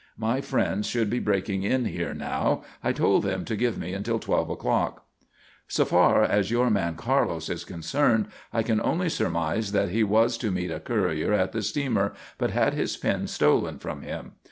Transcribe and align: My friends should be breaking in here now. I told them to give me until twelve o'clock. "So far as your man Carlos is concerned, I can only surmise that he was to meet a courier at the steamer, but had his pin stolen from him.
My 0.17 0.41
friends 0.41 0.87
should 0.87 1.11
be 1.11 1.19
breaking 1.19 1.61
in 1.61 1.85
here 1.85 2.15
now. 2.15 2.63
I 2.83 2.91
told 2.91 3.21
them 3.21 3.45
to 3.45 3.55
give 3.55 3.77
me 3.77 3.93
until 3.93 4.17
twelve 4.17 4.49
o'clock. 4.49 5.05
"So 5.67 5.85
far 5.85 6.23
as 6.23 6.49
your 6.49 6.71
man 6.71 6.95
Carlos 6.95 7.49
is 7.49 7.63
concerned, 7.63 8.25
I 8.51 8.63
can 8.63 8.81
only 8.81 9.09
surmise 9.09 9.73
that 9.73 9.89
he 9.89 10.03
was 10.03 10.39
to 10.39 10.49
meet 10.49 10.71
a 10.71 10.79
courier 10.79 11.33
at 11.33 11.51
the 11.51 11.61
steamer, 11.61 12.15
but 12.39 12.49
had 12.49 12.73
his 12.73 12.97
pin 12.97 13.27
stolen 13.27 13.77
from 13.77 14.01
him. 14.01 14.31